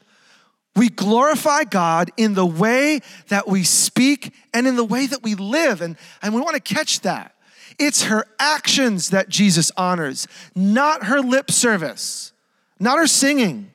[0.75, 5.33] We glorify God in the way that we speak and in the way that we
[5.33, 5.81] live.
[5.81, 7.33] And, and we want to catch that.
[7.79, 12.31] It's her actions that Jesus honors, not her lip service,
[12.79, 13.71] not her singing,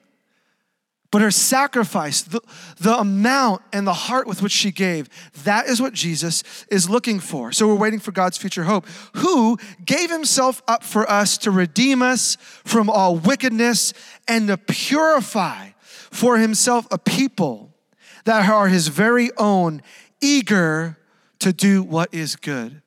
[1.12, 2.40] but her sacrifice, the,
[2.80, 5.08] the amount and the heart with which she gave.
[5.44, 7.52] That is what Jesus is looking for.
[7.52, 12.02] So we're waiting for God's future hope, who gave himself up for us to redeem
[12.02, 13.92] us from all wickedness
[14.26, 15.68] and to purify
[16.10, 17.72] for himself a people
[18.24, 19.82] that are his very own,
[20.20, 20.96] eager
[21.40, 22.81] to do what is good.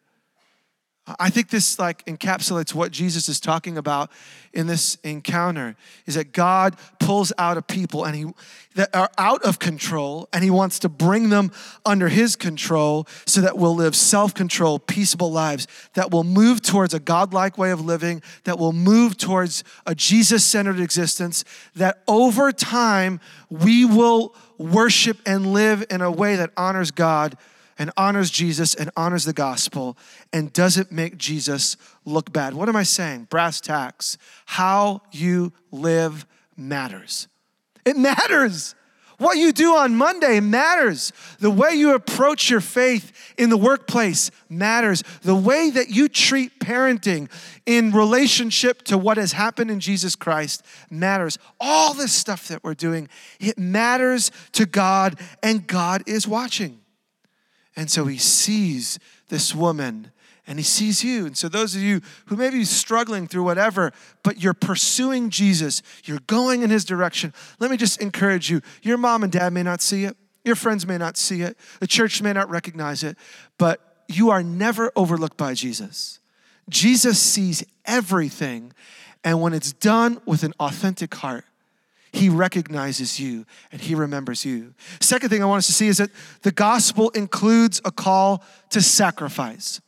[1.07, 4.09] I think this like encapsulates what Jesus is talking about
[4.53, 5.75] in this encounter
[6.07, 8.25] is that God pulls out a people and he
[8.73, 11.51] that are out of control and he wants to bring them
[11.85, 16.99] under his control so that we'll live self-control, peaceable lives that will move towards a
[16.99, 23.85] godlike way of living, that will move towards a Jesus-centered existence that over time we
[23.85, 27.37] will worship and live in a way that honors God
[27.77, 29.97] and honors Jesus and honors the gospel
[30.31, 32.53] and doesn't make Jesus look bad.
[32.53, 33.27] What am I saying?
[33.29, 34.17] Brass tacks.
[34.45, 37.27] How you live matters.
[37.85, 38.75] It matters.
[39.17, 41.13] What you do on Monday matters.
[41.39, 45.03] The way you approach your faith in the workplace matters.
[45.21, 47.29] The way that you treat parenting
[47.65, 51.37] in relationship to what has happened in Jesus Christ matters.
[51.61, 53.07] All this stuff that we're doing,
[53.39, 56.79] it matters to God, and God is watching.
[57.75, 60.11] And so he sees this woman
[60.47, 61.25] and he sees you.
[61.25, 63.91] And so, those of you who may be struggling through whatever,
[64.23, 68.61] but you're pursuing Jesus, you're going in his direction, let me just encourage you.
[68.81, 71.87] Your mom and dad may not see it, your friends may not see it, the
[71.87, 73.17] church may not recognize it,
[73.57, 76.19] but you are never overlooked by Jesus.
[76.69, 78.71] Jesus sees everything,
[79.23, 81.45] and when it's done with an authentic heart,
[82.15, 84.73] he recognizes you and he remembers you.
[85.01, 86.09] Second thing I want us to see is that
[86.43, 89.81] the gospel includes a call to sacrifice.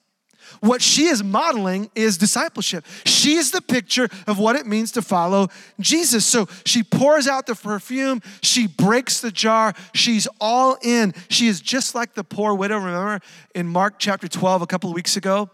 [0.60, 2.86] What she is modeling is discipleship.
[3.06, 6.26] She is the picture of what it means to follow Jesus.
[6.26, 11.14] So she pours out the perfume, she breaks the jar, she's all in.
[11.30, 12.78] She is just like the poor widow.
[12.78, 13.20] Remember
[13.56, 15.50] in Mark chapter 12 a couple of weeks ago?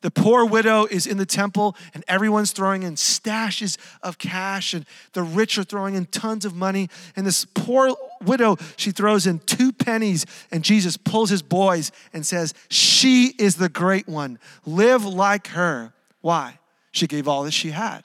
[0.00, 4.86] The poor widow is in the temple, and everyone's throwing in stashes of cash, and
[5.12, 6.88] the rich are throwing in tons of money.
[7.16, 12.24] And this poor widow, she throws in two pennies, and Jesus pulls his boys and
[12.24, 14.38] says, She is the great one.
[14.64, 15.92] Live like her.
[16.20, 16.60] Why?
[16.92, 18.04] She gave all that she had.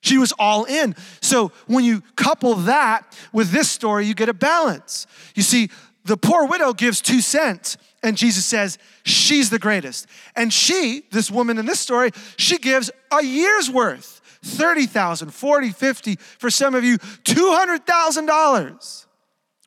[0.00, 0.96] She was all in.
[1.20, 5.06] So when you couple that with this story, you get a balance.
[5.34, 5.70] You see,
[6.04, 10.06] the poor widow gives two cents, and Jesus says, She's the greatest.
[10.36, 16.16] And she, this woman in this story, she gives a year's worth 30,000, 40, 50,
[16.16, 19.06] for some of you, $200,000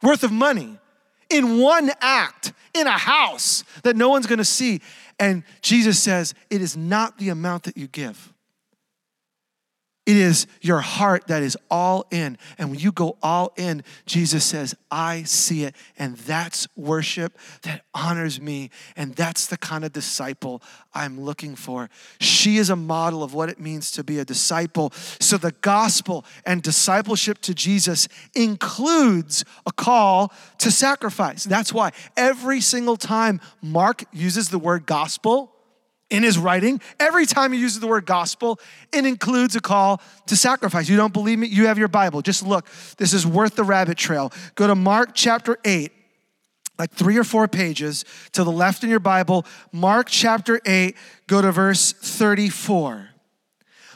[0.04, 0.78] worth of money
[1.30, 4.82] in one act in a house that no one's to see.
[5.20, 8.34] And Jesus says, It is not the amount that you give.
[10.06, 12.38] It is your heart that is all in.
[12.60, 15.76] And when you go all in, Jesus says, I see it.
[15.98, 18.70] And that's worship that honors me.
[18.96, 20.62] And that's the kind of disciple
[20.94, 21.90] I'm looking for.
[22.20, 24.92] She is a model of what it means to be a disciple.
[24.94, 31.46] So the gospel and discipleship to Jesus includes a call to sacrifice.
[31.46, 35.55] That's why every single time Mark uses the word gospel,
[36.16, 36.82] in his writing.
[37.00, 38.60] Every time he uses the word gospel,
[38.94, 40.88] it includes a call to sacrifice.
[40.88, 41.48] You don't believe me?
[41.48, 42.22] You have your Bible.
[42.22, 42.66] Just look.
[42.98, 44.32] This is worth the rabbit trail.
[44.56, 45.92] Go to Mark chapter 8,
[46.80, 49.46] like three or four pages to the left in your Bible.
[49.72, 50.96] Mark chapter 8,
[51.28, 53.10] go to verse 34.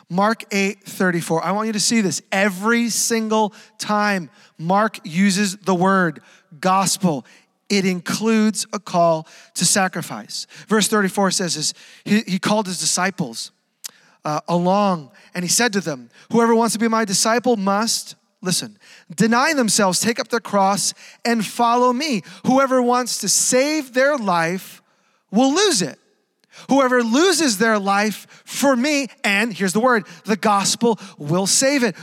[0.10, 1.44] Mark 8, 34.
[1.44, 2.22] I want you to see this.
[2.32, 6.22] Every single time Mark uses the word
[6.60, 7.26] gospel,
[7.70, 10.48] it includes a call to sacrifice.
[10.68, 13.52] Verse 34 says He, he called his disciples
[14.26, 18.78] uh, along and he said to them, Whoever wants to be my disciple must, listen,
[19.16, 22.24] deny themselves, take up their cross, and follow me.
[22.46, 24.82] Whoever wants to save their life
[25.32, 26.00] will lose it.
[26.68, 31.96] Whoever loses their life for me, and here's the word, the gospel will save it.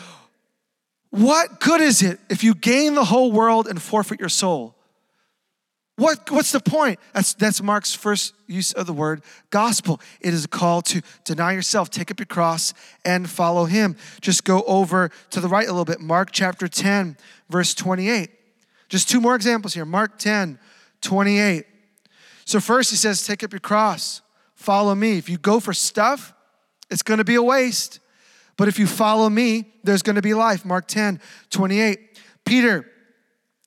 [1.10, 4.75] What good is it if you gain the whole world and forfeit your soul?
[5.96, 7.00] What, what's the point?
[7.14, 9.98] That's, that's Mark's first use of the word gospel.
[10.20, 13.96] It is a call to deny yourself, take up your cross, and follow him.
[14.20, 16.00] Just go over to the right a little bit.
[16.00, 17.16] Mark chapter 10,
[17.48, 18.30] verse 28.
[18.90, 19.86] Just two more examples here.
[19.86, 20.58] Mark 10,
[21.00, 21.64] 28.
[22.44, 24.20] So, first he says, Take up your cross,
[24.54, 25.16] follow me.
[25.16, 26.34] If you go for stuff,
[26.90, 28.00] it's going to be a waste.
[28.56, 30.64] But if you follow me, there's going to be life.
[30.64, 32.20] Mark 10, 28.
[32.44, 32.90] Peter,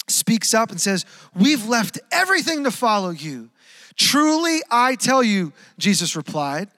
[0.09, 3.49] speaks up and says, We've left everything to follow you.
[3.95, 6.69] Truly, I tell you, Jesus replied,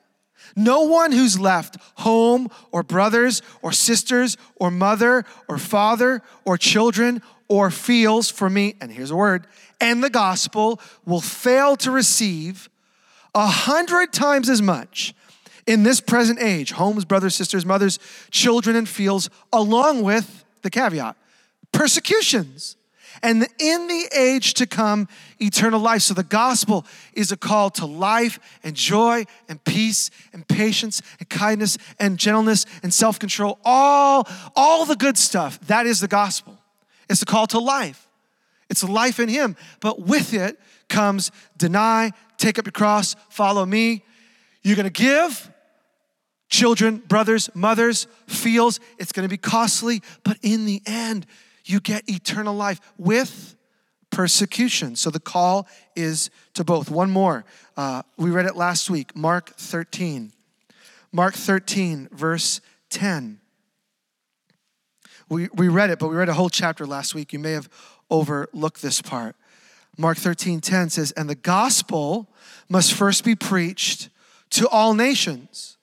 [0.55, 7.21] no one who's left home or brothers or sisters or mother or father or children
[7.47, 9.45] or fields for me, and here's a word,
[9.79, 12.69] and the gospel will fail to receive
[13.35, 15.13] a hundred times as much
[15.67, 21.15] in this present age homes, brothers, sisters, mothers, children, and fields, along with the caveat
[21.71, 22.75] persecutions
[23.23, 25.07] and in the age to come,
[25.39, 26.01] eternal life.
[26.01, 31.29] So the gospel is a call to life and joy and peace and patience and
[31.29, 33.59] kindness and gentleness and self control.
[33.63, 35.59] All, all the good stuff.
[35.67, 36.57] That is the gospel.
[37.09, 38.07] It's a call to life.
[38.69, 39.55] It's life in Him.
[39.81, 44.03] But with it comes deny, take up your cross, follow me.
[44.63, 45.51] You're gonna give,
[46.49, 48.79] children, brothers, mothers, feels.
[48.97, 51.25] It's gonna be costly, but in the end,
[51.65, 53.55] you get eternal life with
[54.09, 54.95] persecution.
[54.95, 56.89] So the call is to both.
[56.89, 57.45] One more.
[57.75, 60.33] Uh, we read it last week, Mark 13.
[61.11, 63.39] Mark 13, verse 10.
[65.29, 67.33] We, we read it, but we read a whole chapter last week.
[67.33, 67.69] You may have
[68.09, 69.35] overlooked this part.
[69.97, 72.29] Mark 13, 10 says, And the gospel
[72.69, 74.09] must first be preached
[74.51, 75.77] to all nations.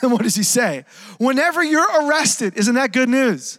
[0.00, 0.84] And what does he say?
[1.18, 3.58] Whenever you're arrested, isn't that good news?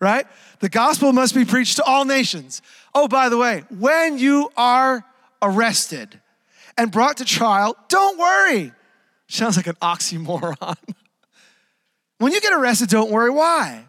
[0.00, 0.26] Right?
[0.62, 2.62] The gospel must be preached to all nations.
[2.94, 5.04] Oh, by the way, when you are
[5.42, 6.20] arrested
[6.78, 8.70] and brought to trial, don't worry.
[9.26, 10.76] Sounds like an oxymoron.
[12.18, 13.30] when you get arrested, don't worry.
[13.30, 13.86] Why?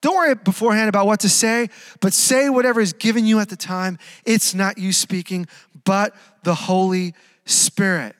[0.00, 1.68] Don't worry beforehand about what to say,
[2.00, 3.96] but say whatever is given you at the time.
[4.24, 5.46] It's not you speaking,
[5.84, 7.14] but the Holy
[7.46, 8.16] Spirit.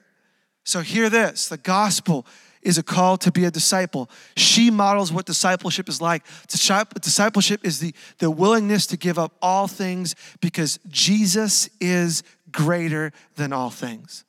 [0.63, 2.27] So hear this the gospel
[2.63, 4.11] is a call to be a disciple.
[4.37, 6.25] She models what discipleship is like.
[6.49, 13.53] Discipleship is the, the willingness to give up all things because Jesus is greater than
[13.53, 14.25] all things.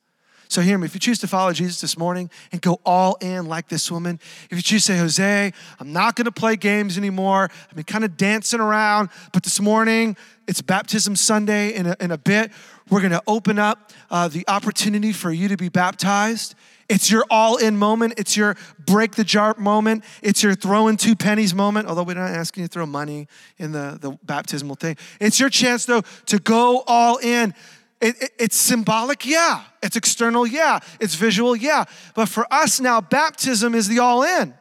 [0.49, 3.45] So hear me, if you choose to follow Jesus this morning and go all in
[3.45, 7.51] like this woman, if you choose to say, Jose, I'm not gonna play games anymore,
[7.69, 12.09] I've been kind of dancing around, but this morning, it's baptism Sunday in a, in
[12.09, 12.51] a bit.
[12.89, 16.55] We're gonna open up uh, the opportunity for you to be baptized.
[16.89, 18.15] It's your all in moment.
[18.17, 20.03] It's your break the jar moment.
[20.23, 23.27] It's your throw in two pennies moment, although we're not asking you to throw money
[23.59, 24.97] in the, the baptismal thing.
[25.21, 27.53] It's your chance, though, to go all in.
[28.01, 29.63] It, it, it's symbolic, yeah.
[29.83, 30.79] It's external, yeah.
[30.99, 31.85] It's visual, yeah.
[32.15, 34.53] But for us now, baptism is the all in.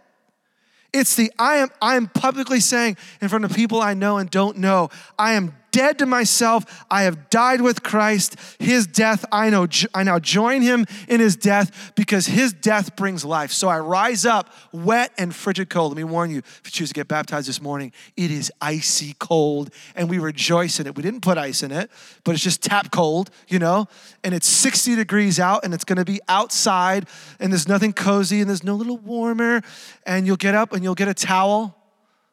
[0.93, 4.30] It's the I am I am publicly saying in front of people I know and
[4.30, 6.85] don't know, I am dead to myself.
[6.91, 8.37] I have died with Christ.
[8.59, 13.25] His death, I know, I now join him in his death because his death brings
[13.25, 13.53] life.
[13.53, 15.93] So I rise up wet and frigid cold.
[15.93, 19.14] Let me warn you, if you choose to get baptized this morning, it is icy
[19.19, 20.97] cold and we rejoice in it.
[20.97, 21.91] We didn't put ice in it,
[22.25, 23.87] but it's just tap cold, you know,
[24.25, 27.07] and it's 60 degrees out and it's going to be outside
[27.41, 29.62] and there's nothing cozy and there's no little warmer
[30.07, 31.75] and you'll get up and you'll get a towel.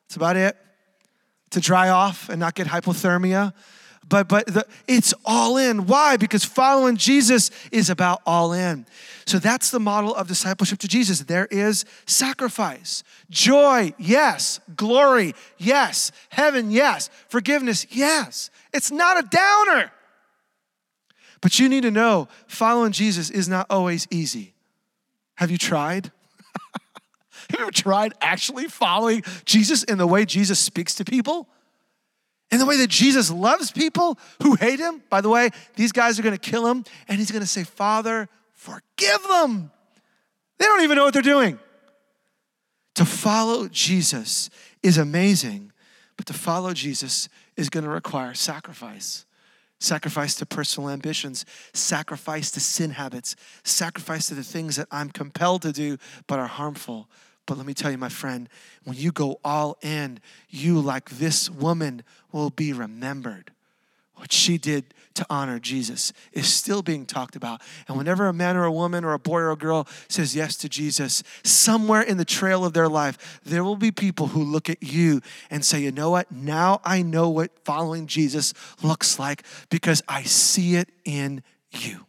[0.08, 0.58] That's about it
[1.52, 3.54] to dry off and not get hypothermia.
[4.08, 5.88] But, but the, it's all in.
[5.88, 6.18] Why?
[6.18, 8.86] Because following Jesus is about all in.
[9.26, 11.20] So that's the model of discipleship to Jesus.
[11.22, 18.52] There is sacrifice, joy, yes, glory, yes, heaven, yes, forgiveness, yes.
[18.74, 19.92] It's not a downer.
[21.42, 24.54] But you need to know following Jesus is not always easy.
[25.36, 26.12] Have you tried?
[27.60, 31.48] Ever tried actually following Jesus in the way Jesus speaks to people?
[32.52, 35.02] In the way that Jesus loves people who hate him?
[35.10, 39.24] By the way, these guys are gonna kill him, and he's gonna say, Father, forgive
[39.24, 39.72] them.
[40.58, 41.60] They don't even know what they're doing.
[42.96, 44.50] To follow Jesus
[44.84, 45.72] is amazing,
[46.18, 49.26] but to follow Jesus is gonna require sacrifice
[49.80, 55.62] sacrifice to personal ambitions, sacrifice to sin habits, sacrifice to the things that I'm compelled
[55.64, 55.98] to do
[56.28, 57.10] but are harmful.
[57.46, 58.50] But let me tell you, my friend,
[58.84, 60.20] when you go all in,
[60.50, 63.52] you, like this woman, will be remembered.
[64.16, 67.62] What she did to honor Jesus is still being talked about.
[67.88, 70.56] And whenever a man or a woman or a boy or a girl says yes
[70.58, 74.70] to Jesus, somewhere in the trail of their life, there will be people who look
[74.70, 76.32] at you and say, you know what?
[76.32, 82.05] Now I know what following Jesus looks like because I see it in you.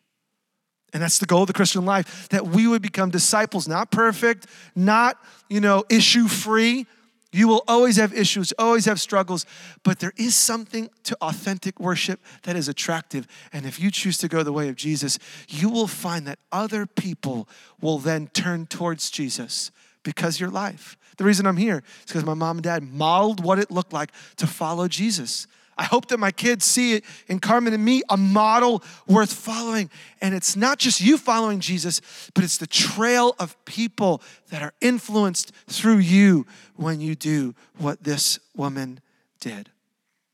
[0.92, 4.46] And that's the goal of the Christian life that we would become disciples, not perfect,
[4.74, 5.18] not,
[5.48, 6.86] you know, issue free.
[7.32, 9.44] You will always have issues, always have struggles,
[9.82, 13.26] but there is something to authentic worship that is attractive.
[13.52, 15.18] And if you choose to go the way of Jesus,
[15.48, 17.48] you will find that other people
[17.80, 19.70] will then turn towards Jesus
[20.02, 20.96] because your life.
[21.18, 24.12] The reason I'm here is because my mom and dad modeled what it looked like
[24.36, 25.46] to follow Jesus.
[25.78, 29.90] I hope that my kids see it in Carmen and me a model worth following.
[30.22, 32.00] And it's not just you following Jesus,
[32.34, 36.46] but it's the trail of people that are influenced through you
[36.76, 39.00] when you do what this woman
[39.40, 39.70] did.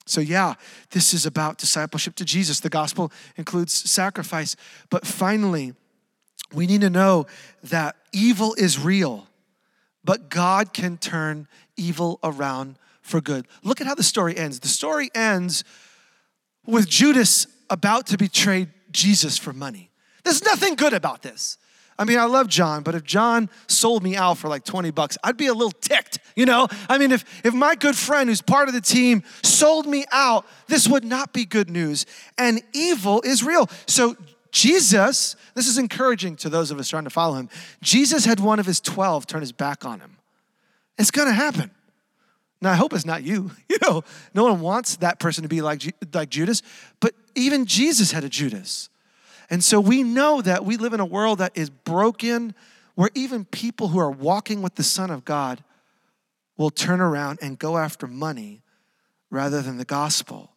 [0.07, 0.55] So, yeah,
[0.91, 2.61] this is about discipleship to Jesus.
[2.61, 4.57] The gospel includes sacrifice.
[4.91, 5.75] But finally,
[6.53, 7.27] we need to know
[7.65, 9.27] that evil is real,
[10.05, 13.47] but God can turn evil around for good.
[13.63, 14.61] Look at how the story ends.
[14.61, 15.65] The story ends
[16.67, 19.91] with Judas about to betray Jesus for money.
[20.25, 21.59] There's nothing good about this.
[21.99, 25.19] I mean, I love John, but if John sold me out for like 20 bucks,
[25.23, 26.69] I'd be a little ticked, you know?
[26.89, 30.47] I mean, if, if my good friend who's part of the team sold me out,
[30.69, 32.07] this would not be good news.
[32.39, 33.69] And evil is real.
[33.87, 34.17] So,
[34.53, 37.49] Jesus, this is encouraging to those of us trying to follow him.
[37.83, 40.19] Jesus had one of his 12 turn his back on him.
[40.99, 41.71] It's gonna happen.
[42.63, 43.51] Now, I hope it's not you.
[43.69, 44.05] You know,
[44.35, 45.83] no one wants that person to be like,
[46.13, 46.63] like Judas,
[47.01, 48.91] but even Jesus had a Judas.
[49.51, 52.55] And so we know that we live in a world that is broken,
[52.95, 55.65] where even people who are walking with the Son of God
[56.57, 58.63] will turn around and go after money
[59.31, 60.53] rather than the gospel.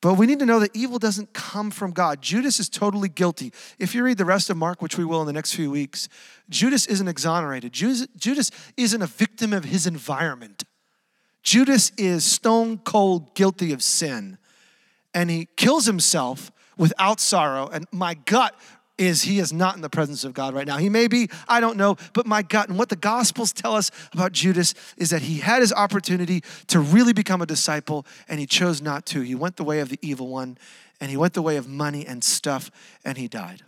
[0.00, 2.20] But we need to know that evil doesn't come from God.
[2.20, 3.52] Judas is totally guilty.
[3.78, 6.08] If you read the rest of Mark, which we will in the next few weeks,
[6.50, 7.72] Judas isn't exonerated.
[7.72, 10.64] Judas isn't a victim of his environment.
[11.42, 14.38] Judas is stone cold guilty of sin
[15.14, 17.68] and he kills himself without sorrow.
[17.68, 18.54] And my gut
[18.98, 20.76] is he is not in the presence of God right now.
[20.76, 23.90] He may be, I don't know, but my gut and what the Gospels tell us
[24.12, 28.46] about Judas is that he had his opportunity to really become a disciple and he
[28.46, 29.20] chose not to.
[29.20, 30.58] He went the way of the evil one
[31.00, 32.70] and he went the way of money and stuff
[33.04, 33.62] and he died.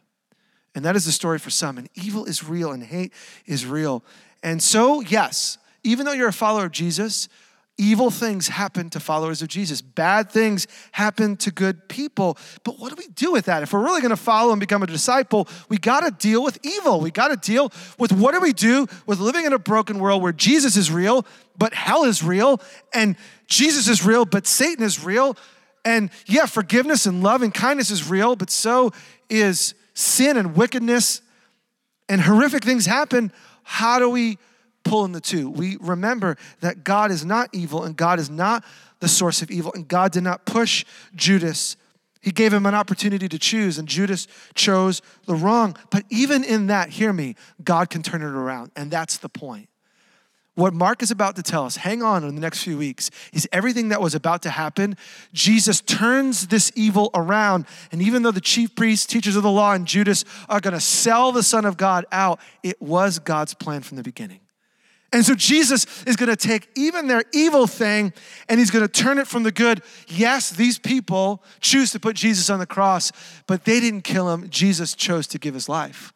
[0.74, 1.78] And that is the story for some.
[1.78, 3.12] And evil is real and hate
[3.46, 4.04] is real.
[4.42, 7.28] And so, yes, even though you're a follower of Jesus,
[7.80, 9.80] Evil things happen to followers of Jesus.
[9.80, 12.36] Bad things happen to good people.
[12.62, 13.62] But what do we do with that?
[13.62, 16.58] If we're really going to follow and become a disciple, we got to deal with
[16.62, 17.00] evil.
[17.00, 20.20] We got to deal with what do we do with living in a broken world
[20.22, 21.24] where Jesus is real,
[21.56, 22.60] but hell is real,
[22.92, 23.16] and
[23.46, 25.34] Jesus is real, but Satan is real.
[25.82, 28.92] And yeah, forgiveness and love and kindness is real, but so
[29.30, 31.22] is sin and wickedness
[32.10, 33.32] and horrific things happen.
[33.62, 34.36] How do we
[34.84, 35.48] pulling the two.
[35.50, 38.64] We remember that God is not evil and God is not
[39.00, 41.76] the source of evil, and God did not push Judas.
[42.20, 45.76] He gave him an opportunity to choose, and Judas chose the wrong.
[45.90, 49.68] But even in that, hear me, God can turn it around, and that's the point.
[50.54, 53.48] What Mark is about to tell us, hang on in the next few weeks, is
[53.52, 54.96] everything that was about to happen.
[55.32, 57.64] Jesus turns this evil around.
[57.92, 60.80] And even though the chief priests, teachers of the law, and Judas are going to
[60.80, 64.40] sell the Son of God out, it was God's plan from the beginning.
[65.12, 68.12] And so Jesus is going to take even their evil thing
[68.48, 69.82] and he's going to turn it from the good.
[70.06, 73.10] Yes, these people choose to put Jesus on the cross,
[73.46, 74.48] but they didn't kill him.
[74.48, 76.12] Jesus chose to give his life.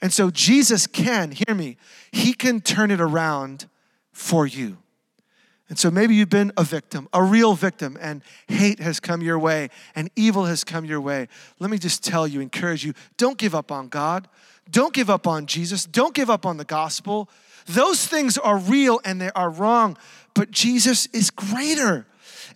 [0.00, 1.76] And so Jesus can, hear me,
[2.12, 3.68] he can turn it around
[4.12, 4.78] for you.
[5.68, 9.38] And so maybe you've been a victim, a real victim, and hate has come your
[9.38, 11.28] way and evil has come your way.
[11.58, 14.28] Let me just tell you, encourage you don't give up on God.
[14.70, 15.84] Don't give up on Jesus.
[15.84, 17.28] Don't give up on the gospel.
[17.66, 19.96] Those things are real and they are wrong,
[20.34, 22.06] but Jesus is greater.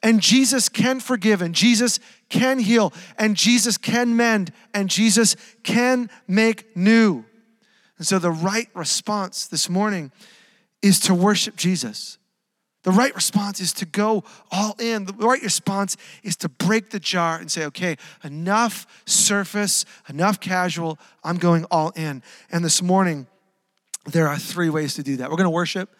[0.02, 6.10] And Jesus can forgive, and Jesus can heal, and Jesus can mend, and Jesus can
[6.26, 7.24] make new.
[7.98, 10.10] And so the right response this morning
[10.80, 12.18] is to worship Jesus.
[12.82, 15.04] The right response is to go all in.
[15.04, 20.98] The right response is to break the jar and say, okay, enough surface, enough casual,
[21.22, 22.22] I'm going all in.
[22.50, 23.28] And this morning,
[24.06, 25.30] there are three ways to do that.
[25.30, 25.94] We're going to worship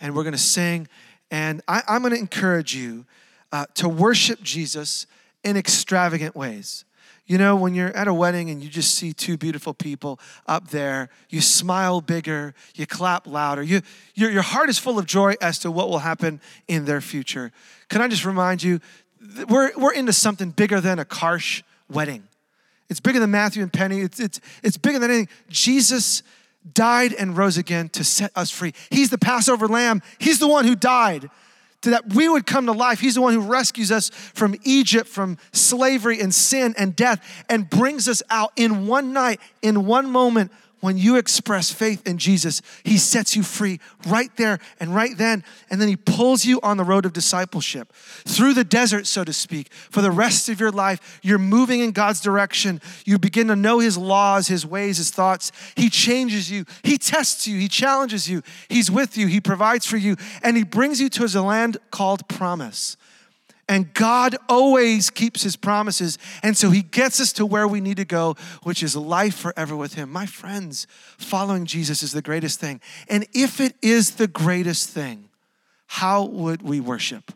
[0.00, 0.86] and we're going to sing.
[1.30, 3.04] And I, am going to encourage you
[3.50, 5.06] uh, to worship Jesus
[5.42, 6.84] in extravagant ways.
[7.28, 10.68] You know, when you're at a wedding and you just see two beautiful people up
[10.68, 13.62] there, you smile bigger, you clap louder.
[13.62, 13.82] You,
[14.14, 17.52] your, your heart is full of joy as to what will happen in their future.
[17.90, 18.80] Can I just remind you,
[19.46, 22.26] we're, we're into something bigger than a Karsh wedding.
[22.88, 24.00] It's bigger than Matthew and Penny.
[24.00, 25.28] It's, it's, it's bigger than anything.
[25.50, 26.22] Jesus
[26.72, 28.72] died and rose again to set us free.
[28.88, 30.00] He's the Passover lamb.
[30.18, 31.28] He's the one who died
[31.82, 33.00] to that we would come to life.
[33.00, 37.68] He's the one who rescues us from Egypt, from slavery and sin and death, and
[37.68, 40.50] brings us out in one night, in one moment
[40.80, 45.44] when you express faith in Jesus, He sets you free right there and right then.
[45.70, 47.92] And then He pulls you on the road of discipleship
[48.26, 49.72] through the desert, so to speak.
[49.72, 52.80] For the rest of your life, you're moving in God's direction.
[53.04, 55.52] You begin to know His laws, His ways, His thoughts.
[55.76, 59.96] He changes you, He tests you, He challenges you, He's with you, He provides for
[59.96, 62.96] you, and He brings you to a land called promise.
[63.68, 66.16] And God always keeps his promises.
[66.42, 69.76] And so he gets us to where we need to go, which is life forever
[69.76, 70.10] with him.
[70.10, 70.86] My friends,
[71.18, 72.80] following Jesus is the greatest thing.
[73.08, 75.28] And if it is the greatest thing,
[75.86, 77.32] how would we worship?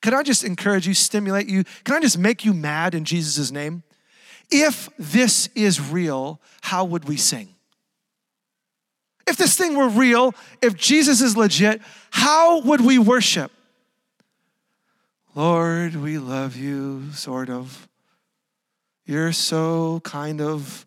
[0.00, 1.64] Could I just encourage you, stimulate you?
[1.84, 3.82] Can I just make you mad in Jesus' name?
[4.50, 7.48] If this is real, how would we sing?
[9.26, 13.50] If this thing were real, if Jesus is legit, how would we worship?
[15.36, 17.90] Lord, we love you, sort of.
[19.04, 20.86] You're so kind of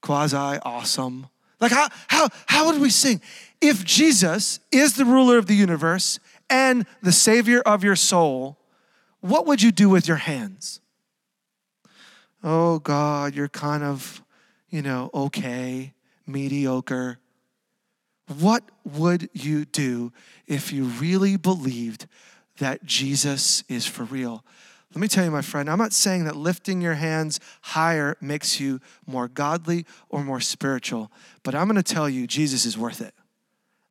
[0.00, 1.28] quasi awesome.
[1.60, 3.20] Like, how, how, how would we sing?
[3.60, 6.18] If Jesus is the ruler of the universe
[6.50, 8.58] and the savior of your soul,
[9.20, 10.80] what would you do with your hands?
[12.42, 14.24] Oh, God, you're kind of,
[14.70, 15.94] you know, okay,
[16.26, 17.20] mediocre.
[18.40, 20.12] What would you do
[20.48, 22.08] if you really believed
[22.58, 24.44] that Jesus is for real.
[24.94, 28.60] Let me tell you, my friend, I'm not saying that lifting your hands higher makes
[28.60, 31.10] you more godly or more spiritual,
[31.42, 33.12] but I'm going to tell you, Jesus is worth it.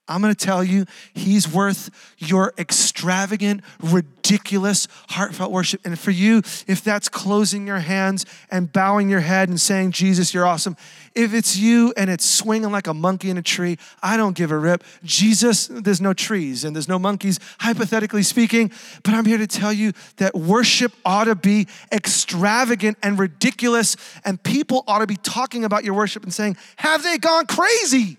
[0.05, 5.79] I'm going to tell you, he's worth your extravagant, ridiculous, heartfelt worship.
[5.85, 10.33] And for you, if that's closing your hands and bowing your head and saying, Jesus,
[10.33, 10.75] you're awesome,
[11.15, 14.51] if it's you and it's swinging like a monkey in a tree, I don't give
[14.51, 14.83] a rip.
[15.05, 18.71] Jesus, there's no trees and there's no monkeys, hypothetically speaking.
[19.03, 23.95] But I'm here to tell you that worship ought to be extravagant and ridiculous,
[24.25, 28.17] and people ought to be talking about your worship and saying, Have they gone crazy?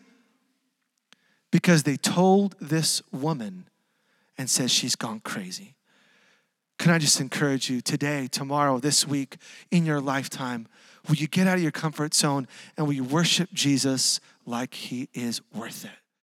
[1.55, 3.69] Because they told this woman
[4.37, 5.77] and says she's gone crazy.
[6.81, 9.37] Can I just encourage you today, tomorrow, this week,
[9.71, 10.67] in your lifetime,
[11.07, 15.09] will you get out of your comfort zone and will you worship Jesus like he
[15.15, 15.93] is worth it?